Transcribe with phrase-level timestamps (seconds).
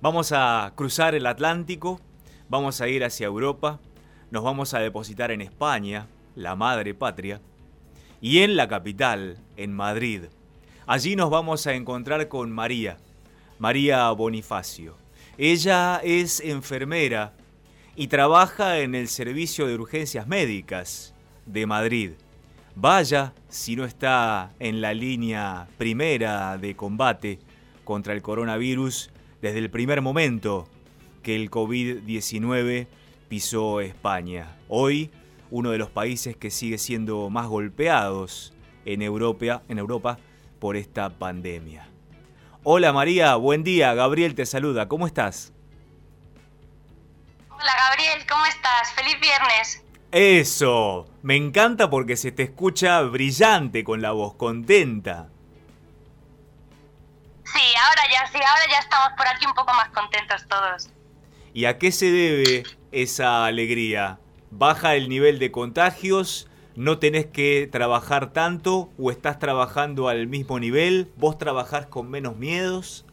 [0.00, 2.00] Vamos a cruzar el Atlántico,
[2.48, 3.80] vamos a ir hacia Europa,
[4.30, 7.40] nos vamos a depositar en España, la madre patria,
[8.20, 10.26] y en la capital, en Madrid.
[10.86, 12.98] Allí nos vamos a encontrar con María,
[13.58, 14.94] María Bonifacio.
[15.36, 17.32] Ella es enfermera
[17.96, 21.12] y trabaja en el Servicio de Urgencias Médicas
[21.44, 22.12] de Madrid.
[22.76, 27.40] Vaya si no está en la línea primera de combate
[27.82, 29.10] contra el coronavirus
[29.40, 30.68] desde el primer momento
[31.22, 32.86] que el COVID-19
[33.28, 34.56] pisó España.
[34.68, 35.10] Hoy,
[35.50, 38.52] uno de los países que sigue siendo más golpeados
[38.84, 40.18] en Europa, en Europa
[40.58, 41.88] por esta pandemia.
[42.64, 43.94] Hola María, buen día.
[43.94, 44.88] Gabriel te saluda.
[44.88, 45.52] ¿Cómo estás?
[47.50, 48.92] Hola Gabriel, ¿cómo estás?
[48.94, 49.84] Feliz viernes.
[50.10, 55.28] Eso, me encanta porque se te escucha brillante con la voz, contenta.
[57.52, 60.90] Sí, ahora ya, sí, ahora ya estamos por aquí un poco más contentos todos.
[61.54, 64.18] ¿Y a qué se debe esa alegría?
[64.50, 66.48] ¿Baja el nivel de contagios?
[66.76, 71.12] ¿No tenés que trabajar tanto o estás trabajando al mismo nivel?
[71.16, 73.04] ¿Vos trabajás con menos miedos?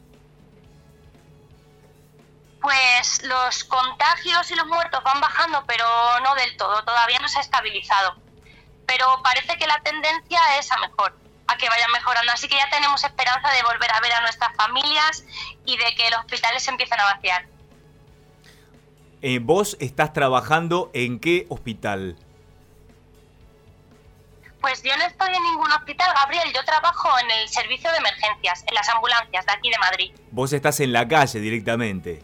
[2.62, 5.86] Pues los contagios y los muertos van bajando, pero
[6.24, 8.16] no del todo, todavía no se ha estabilizado.
[8.86, 11.18] Pero parece que la tendencia es a mejor,
[11.48, 12.32] a que vayan mejorando.
[12.32, 15.26] Así que ya tenemos esperanza de volver a ver a nuestras familias
[15.66, 17.46] y de que los hospitales se empiecen a vaciar.
[19.22, 22.18] Eh, ¿Vos estás trabajando en qué hospital?
[24.62, 26.52] Pues yo no estoy en ningún hospital, Gabriel.
[26.54, 30.12] Yo trabajo en el servicio de emergencias, en las ambulancias de aquí de Madrid.
[30.32, 32.24] Vos estás en la calle directamente.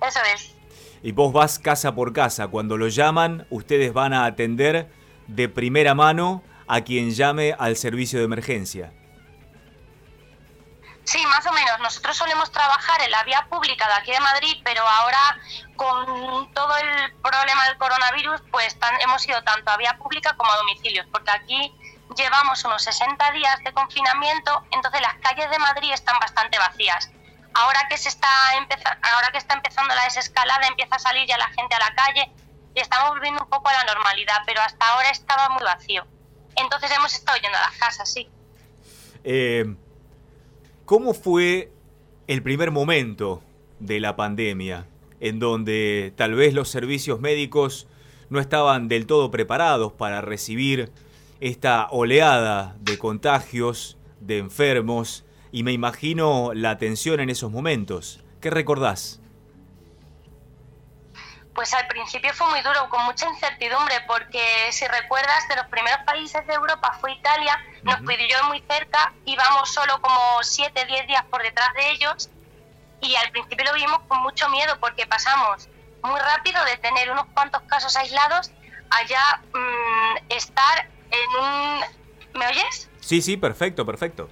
[0.00, 0.54] Eso es.
[1.02, 2.48] Y vos vas casa por casa.
[2.48, 4.88] Cuando lo llaman, ustedes van a atender
[5.26, 8.92] de primera mano a quien llame al servicio de emergencia.
[11.04, 11.80] Sí, más o menos.
[11.80, 15.38] Nosotros solemos trabajar en la vía pública de aquí de Madrid, pero ahora
[15.76, 20.56] con todo el problema del coronavirus, pues hemos ido tanto a vía pública como a
[20.56, 21.74] domicilios, porque aquí
[22.16, 27.10] llevamos unos 60 días de confinamiento, entonces las calles de Madrid están bastante vacías
[27.54, 28.28] ahora que se está
[29.12, 32.32] ahora que está empezando la desescalada empieza a salir ya la gente a la calle
[32.74, 36.06] y estamos volviendo un poco a la normalidad, pero hasta ahora estaba muy vacío.
[36.56, 38.28] Entonces hemos estado yendo a las casas, sí.
[39.24, 39.74] Eh,
[40.84, 41.72] ¿Cómo fue
[42.26, 43.42] el primer momento
[43.78, 44.86] de la pandemia
[45.22, 47.86] en donde tal vez los servicios médicos
[48.28, 50.90] no estaban del todo preparados para recibir
[51.40, 58.24] esta oleada de contagios, de enfermos, y me imagino la tensión en esos momentos.
[58.40, 59.21] ¿Qué recordás?
[61.54, 64.40] Pues al principio fue muy duro, con mucha incertidumbre, porque
[64.70, 69.68] si recuerdas, de los primeros países de Europa fue Italia, nos pidió muy cerca, íbamos
[69.72, 72.30] solo como 7, 10 días por detrás de ellos,
[73.02, 75.68] y al principio lo vimos con mucho miedo, porque pasamos
[76.02, 78.50] muy rápido de tener unos cuantos casos aislados
[78.90, 81.80] a ya mm, estar en un...
[82.34, 82.88] ¿Me oyes?
[83.00, 84.30] Sí, sí, perfecto, perfecto.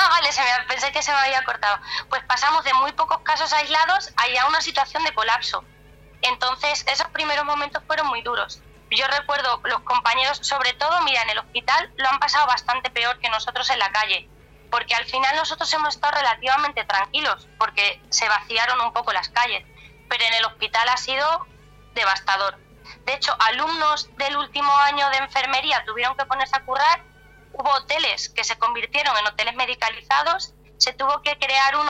[0.00, 1.76] Ah, vale, se me, pensé que se me había cortado.
[2.08, 5.64] Pues pasamos de muy pocos casos aislados a ya una situación de colapso.
[6.22, 8.62] Entonces, esos primeros momentos fueron muy duros.
[8.92, 13.18] Yo recuerdo los compañeros, sobre todo, mira, en el hospital lo han pasado bastante peor
[13.18, 14.28] que nosotros en la calle,
[14.70, 19.66] porque al final nosotros hemos estado relativamente tranquilos, porque se vaciaron un poco las calles,
[20.08, 21.46] pero en el hospital ha sido
[21.94, 22.56] devastador.
[23.04, 27.02] De hecho, alumnos del último año de enfermería tuvieron que ponerse a currar
[27.58, 31.88] hubo hoteles que se convirtieron en hoteles medicalizados, se tuvo que crear un,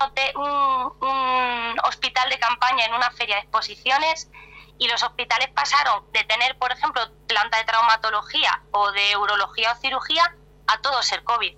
[1.02, 4.30] un, hospital de campaña en una feria de exposiciones
[4.78, 9.76] y los hospitales pasaron de tener, por ejemplo, planta de traumatología o de urología o
[9.76, 10.34] cirugía
[10.66, 11.54] a todo ser COVID.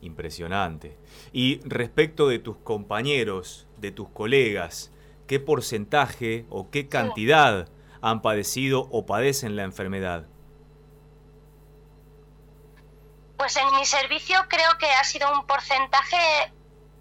[0.00, 0.98] Impresionante.
[1.32, 4.90] Y respecto de tus compañeros, de tus colegas,
[5.28, 7.68] ¿qué porcentaje o qué cantidad
[8.00, 10.26] han padecido o padecen la enfermedad?
[13.42, 16.52] Pues en mi servicio creo que ha sido un porcentaje,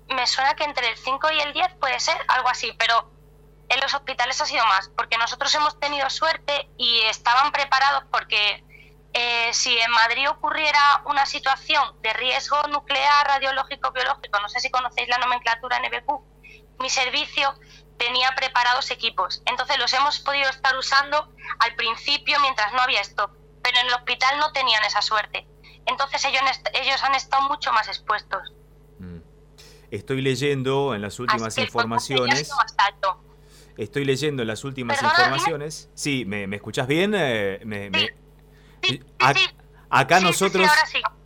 [0.07, 3.11] me suena que entre el 5 y el 10 puede ser, algo así, pero
[3.69, 8.63] en los hospitales ha sido más, porque nosotros hemos tenido suerte y estaban preparados porque
[9.13, 14.71] eh, si en Madrid ocurriera una situación de riesgo nuclear, radiológico, biológico, no sé si
[14.71, 17.53] conocéis la nomenclatura NBQ, mi servicio
[17.99, 19.43] tenía preparados equipos.
[19.45, 23.29] Entonces los hemos podido estar usando al principio mientras no había stock,
[23.61, 25.47] pero en el hospital no tenían esa suerte
[25.85, 26.41] entonces ellos,
[26.73, 28.53] ellos han estado mucho más expuestos.
[28.99, 29.17] Mm.
[29.91, 32.49] Estoy leyendo en las últimas informaciones.
[33.77, 35.89] Estoy leyendo en las últimas informaciones.
[35.93, 37.13] Sí, ¿me, ¿me, escuchás bien?
[37.15, 37.59] Eh,
[39.89, 40.69] Acá nosotros,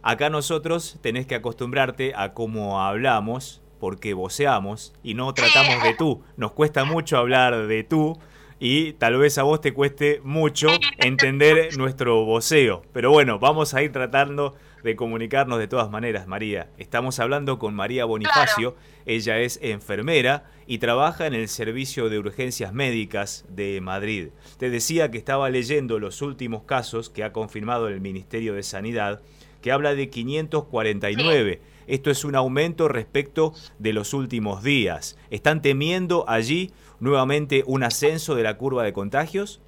[0.02, 6.24] acá nosotros tenés que acostumbrarte a cómo hablamos, porque voceamos y no tratamos de tú.
[6.36, 8.20] Nos cuesta mucho hablar de tú
[8.60, 10.68] y tal vez a vos te cueste mucho
[10.98, 12.84] entender nuestro voceo.
[12.94, 16.70] Pero bueno, vamos a ir tratando de comunicarnos de todas maneras, María.
[16.78, 18.76] Estamos hablando con María Bonifacio,
[19.06, 24.30] ella es enfermera y trabaja en el Servicio de Urgencias Médicas de Madrid.
[24.58, 29.22] Te decía que estaba leyendo los últimos casos que ha confirmado el Ministerio de Sanidad,
[29.62, 31.62] que habla de 549.
[31.88, 35.18] Esto es un aumento respecto de los últimos días.
[35.30, 39.62] ¿Están temiendo allí nuevamente un ascenso de la curva de contagios?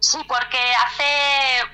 [0.00, 1.04] Sí, porque hace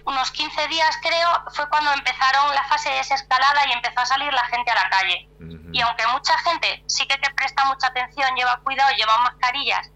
[0.05, 4.33] unos 15 días creo fue cuando empezaron la fase de desescalada y empezó a salir
[4.33, 5.29] la gente a la calle.
[5.73, 9.91] Y aunque mucha gente sí que te presta mucha atención, lleva cuidado, lleva mascarillas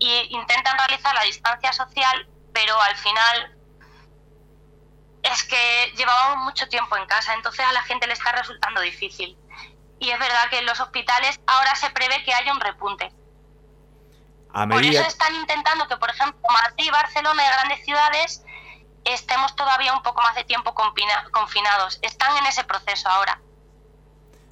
[0.00, 3.53] e intentan realizar la distancia social, pero al final
[5.96, 9.36] llevábamos mucho tiempo en casa, entonces a la gente le está resultando difícil.
[9.98, 13.12] Y es verdad que en los hospitales ahora se prevé que haya un repunte.
[14.52, 18.44] Por eso están intentando que, por ejemplo, Madrid, Barcelona y grandes ciudades
[19.04, 21.98] estemos todavía un poco más de tiempo confinados.
[22.02, 23.40] Están en ese proceso ahora.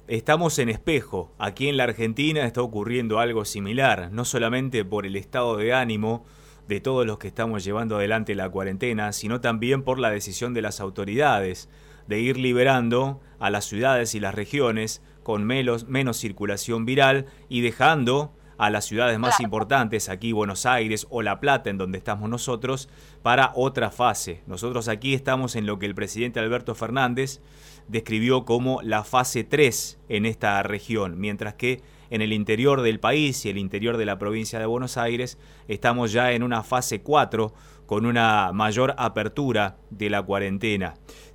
[0.07, 1.31] Estamos en espejo.
[1.39, 6.25] Aquí en la Argentina está ocurriendo algo similar, no solamente por el estado de ánimo
[6.67, 10.61] de todos los que estamos llevando adelante la cuarentena, sino también por la decisión de
[10.61, 11.69] las autoridades
[12.07, 17.61] de ir liberando a las ciudades y las regiones con menos, menos circulación viral y
[17.61, 22.29] dejando a las ciudades más importantes, aquí Buenos Aires o La Plata, en donde estamos
[22.29, 22.87] nosotros,
[23.21, 24.41] para otra fase.
[24.47, 27.41] Nosotros aquí estamos en lo que el presidente Alberto Fernández
[27.87, 31.81] describió como la fase 3 en esta región, mientras que
[32.13, 36.11] en el interior del país y el interior de la provincia de Buenos Aires estamos
[36.11, 37.51] ya en una fase 4
[37.87, 40.93] con una mayor apertura de la cuarentena.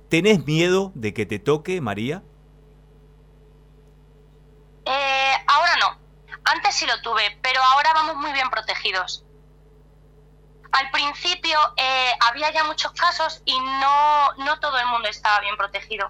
[0.09, 2.23] ¿Tenés miedo de que te toque, María?
[4.85, 5.99] Eh, ahora no.
[6.45, 9.25] Antes sí lo tuve, pero ahora vamos muy bien protegidos.
[10.71, 15.57] Al principio eh, había ya muchos casos y no, no todo el mundo estaba bien
[15.57, 16.09] protegido.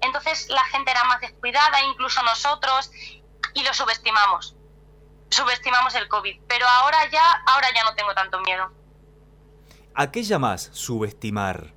[0.00, 2.90] Entonces la gente era más descuidada, incluso nosotros,
[3.54, 4.56] y lo subestimamos.
[5.30, 6.40] Subestimamos el COVID.
[6.48, 8.70] Pero ahora ya, ahora ya no tengo tanto miedo.
[9.94, 11.72] ¿A qué llamas subestimar?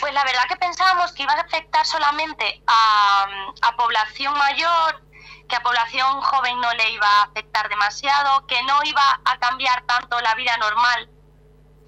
[0.00, 3.26] Pues la verdad que pensábamos que iba a afectar solamente a,
[3.62, 5.02] a, población mayor,
[5.48, 9.84] que a población joven no le iba a afectar demasiado, que no iba a cambiar
[9.86, 11.08] tanto la vida normal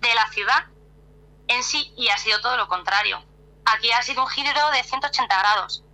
[0.01, 0.67] de la ciudad
[1.49, 3.23] en sí, y ha sido todo lo contrario.
[3.67, 5.86] Aquí ha sido un giro de 180 grados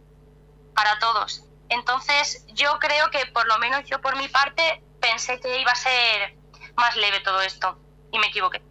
[0.75, 1.45] para todos.
[1.69, 5.77] Entonces yo creo que por lo menos yo por mi parte pensé que iba a
[5.77, 6.37] ser
[6.77, 7.79] más leve todo esto
[8.13, 8.63] y me equivoqué.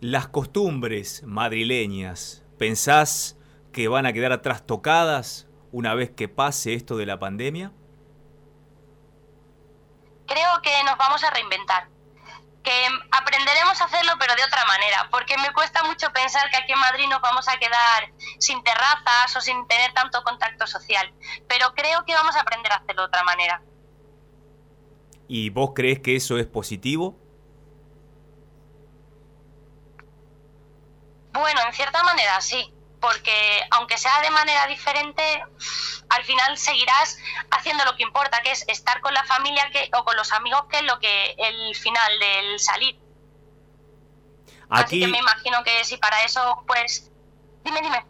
[0.00, 3.36] Las costumbres madrileñas, ¿pensás
[3.72, 7.72] que van a quedar trastocadas una vez que pase esto de la pandemia?
[10.26, 11.88] Creo que nos vamos a reinventar
[12.70, 16.72] que aprenderemos a hacerlo pero de otra manera, porque me cuesta mucho pensar que aquí
[16.72, 21.12] en Madrid nos vamos a quedar sin terrazas o sin tener tanto contacto social,
[21.48, 23.60] pero creo que vamos a aprender a hacerlo de otra manera.
[25.26, 27.16] ¿Y vos crees que eso es positivo?
[31.32, 35.22] Bueno, en cierta manera sí porque aunque sea de manera diferente,
[36.08, 37.18] al final seguirás
[37.50, 40.64] haciendo lo que importa, que es estar con la familia que, o con los amigos,
[40.70, 42.98] que es lo que el final del salir.
[44.68, 44.84] Aquí...
[44.84, 47.10] Así que me imagino que si para eso, pues...
[47.64, 48.04] Dime, dime.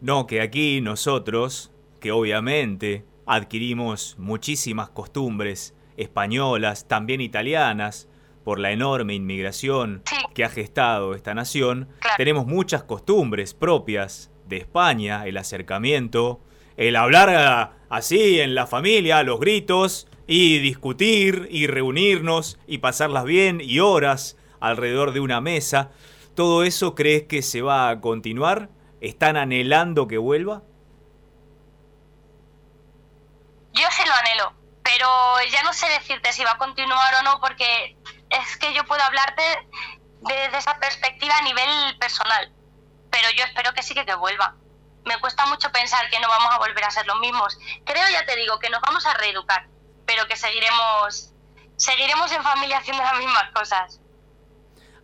[0.00, 8.08] No, que aquí nosotros, que obviamente adquirimos muchísimas costumbres españolas, también italianas,
[8.44, 10.02] por la enorme inmigración
[10.32, 16.40] que ha gestado esta nación, tenemos muchas costumbres propias de España, el acercamiento,
[16.76, 23.60] el hablar así en la familia, los gritos, y discutir y reunirnos y pasarlas bien
[23.60, 25.90] y horas alrededor de una mesa.
[26.34, 28.70] ¿Todo eso crees que se va a continuar?
[29.00, 30.62] ¿Están anhelando que vuelva?
[33.72, 35.06] Yo se lo anhelo, pero
[35.50, 37.96] ya no sé decirte si va a continuar o no porque
[38.30, 39.42] es que yo puedo hablarte
[40.22, 42.52] desde esa perspectiva a nivel personal,
[43.10, 44.56] pero yo espero que sí que, que vuelva.
[45.04, 47.58] Me cuesta mucho pensar que no vamos a volver a ser los mismos.
[47.84, 49.66] Creo, ya te digo, que nos vamos a reeducar,
[50.06, 51.32] pero que seguiremos,
[51.76, 54.00] seguiremos en familia haciendo las mismas cosas.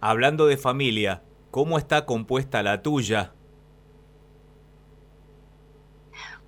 [0.00, 3.32] Hablando de familia, ¿cómo está compuesta la tuya?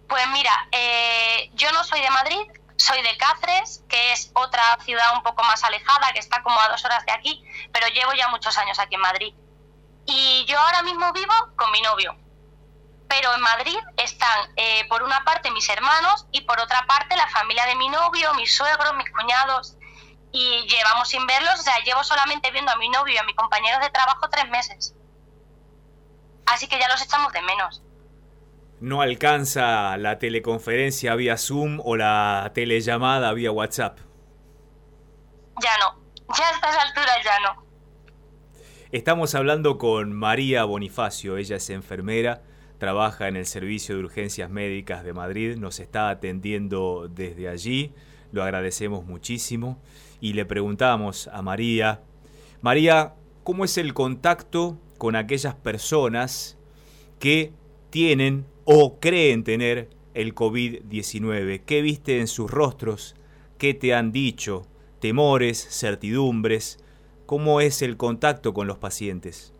[0.09, 5.15] Pues mira, eh, yo no soy de Madrid, soy de Cáceres, que es otra ciudad
[5.15, 7.40] un poco más alejada, que está como a dos horas de aquí,
[7.81, 9.35] pero llevo ya muchos años aquí en Madrid.
[10.07, 12.15] Y yo ahora mismo vivo con mi novio.
[13.09, 17.27] Pero en Madrid están, eh, por una parte, mis hermanos y por otra parte, la
[17.29, 19.77] familia de mi novio, mis suegros, mis cuñados.
[20.33, 23.35] Y llevamos sin verlos, o sea, llevo solamente viendo a mi novio y a mis
[23.35, 24.95] compañeros de trabajo tres meses.
[26.47, 27.83] Así que ya los echamos de menos.
[28.81, 33.99] ¿No alcanza la teleconferencia vía Zoom o la telellamada vía WhatsApp?
[35.61, 36.01] Ya no,
[36.37, 37.70] ya a estas alturas ya no.
[38.93, 42.43] Estamos hablando con María Bonifacio, ella es enfermera,
[42.79, 47.93] trabaja en el Servicio de Urgencias Médicas de Madrid, nos está atendiendo desde allí,
[48.33, 49.81] lo agradecemos muchísimo
[50.21, 52.03] y le preguntamos a María,
[52.63, 56.59] María, ¿cómo es el contacto con aquellas personas
[57.21, 57.53] que
[57.91, 61.63] tienen o creen tener el COVID-19?
[61.65, 63.15] ¿Qué viste en sus rostros?
[63.57, 64.67] ¿Qué te han dicho?
[64.99, 65.65] ¿Temores?
[65.71, 66.83] ¿Certidumbres?
[67.31, 69.53] ¿Cómo es el contacto con los pacientes?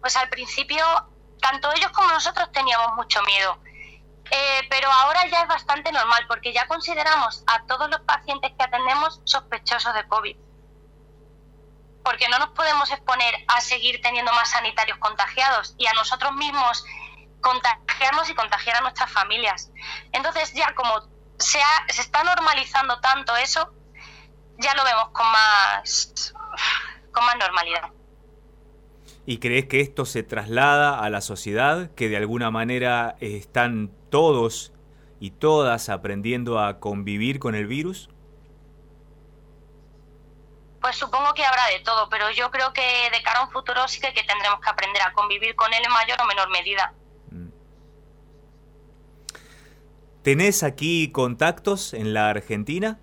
[0.00, 0.84] Pues al principio,
[1.40, 3.56] tanto ellos como nosotros teníamos mucho miedo.
[4.32, 8.64] Eh, pero ahora ya es bastante normal porque ya consideramos a todos los pacientes que
[8.64, 10.36] atendemos sospechosos de COVID
[12.02, 16.84] porque no nos podemos exponer a seguir teniendo más sanitarios contagiados y a nosotros mismos
[17.42, 19.70] contagiarnos y contagiar a nuestras familias.
[20.10, 21.00] Entonces ya como
[21.38, 21.60] se,
[21.90, 23.72] se está normalizando tanto eso,
[24.60, 26.34] ya lo vemos con más,
[27.12, 27.90] con más normalidad.
[29.26, 34.72] ¿Y crees que esto se traslada a la sociedad, que de alguna manera están todos
[35.20, 38.08] y todas aprendiendo a convivir con el virus?
[40.80, 42.80] Pues supongo que habrá de todo, pero yo creo que
[43.12, 45.92] de cara a un futuro sí que, tendremos que aprender a convivir con él en
[45.92, 46.94] mayor o menor medida.
[47.30, 47.48] Mm.
[50.22, 52.98] ¿Tenés aquí contactos en la Argentina?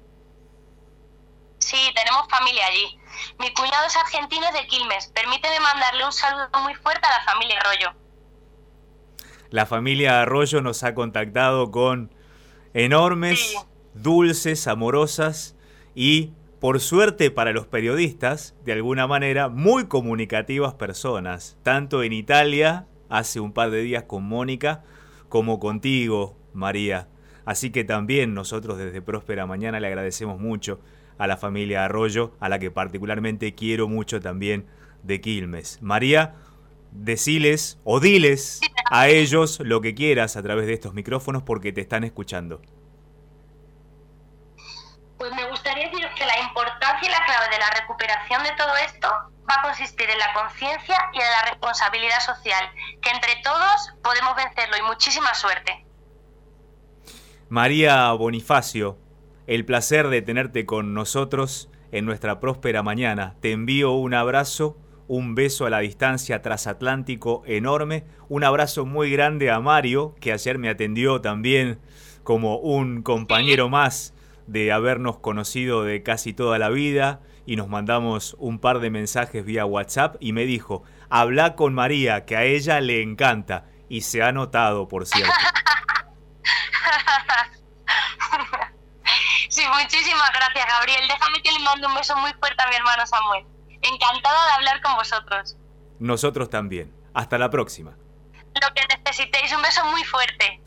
[2.08, 3.00] Tenemos familia allí.
[3.38, 5.08] Mi cuñado es argentino de Quilmes.
[5.08, 8.00] Permíteme mandarle un saludo muy fuerte a la familia Arroyo.
[9.50, 12.14] La familia Arroyo nos ha contactado con
[12.74, 13.58] enormes,
[13.94, 15.58] dulces, amorosas
[15.96, 22.88] y por suerte para los periodistas, de alguna manera, muy comunicativas personas, tanto en Italia,
[23.10, 24.86] hace un par de días con Mónica,
[25.28, 27.10] como contigo, María.
[27.44, 30.80] Así que también nosotros desde Próspera Mañana le agradecemos mucho
[31.18, 34.68] a la familia Arroyo, a la que particularmente quiero mucho también
[35.04, 35.80] de Quilmes.
[35.82, 36.36] María,
[36.92, 41.82] deciles o diles a ellos lo que quieras a través de estos micrófonos porque te
[41.82, 42.62] están escuchando.
[45.18, 48.76] Pues me gustaría deciros que la importancia y la clave de la recuperación de todo
[48.86, 49.08] esto
[49.50, 52.70] va a consistir en la conciencia y en la responsabilidad social,
[53.02, 55.86] que entre todos podemos vencerlo y muchísima suerte.
[57.50, 58.98] María Bonifacio,
[59.48, 63.36] el placer de tenerte con nosotros en nuestra próspera mañana.
[63.39, 64.77] Te envío un abrazo,
[65.08, 70.58] un beso a la distancia transatlántico enorme, un abrazo muy grande a Mario, que ayer
[70.58, 71.80] me atendió también
[72.24, 74.13] como un compañero más
[74.48, 79.46] de habernos conocido de casi toda la vida y nos mandamos un par de mensajes
[79.46, 84.22] vía WhatsApp y me dijo, habla con María, que a ella le encanta y se
[84.22, 85.32] ha notado, por cierto.
[89.58, 91.08] Sí, muchísimas gracias, Gabriel.
[91.08, 93.44] Déjame que le mando un beso muy fuerte a mi hermano Samuel.
[93.82, 95.58] Encantada de hablar con vosotros.
[95.98, 96.94] Nosotros también.
[97.16, 97.98] Hasta la próxima.
[98.62, 100.62] Lo que necesitéis, un beso muy fuerte.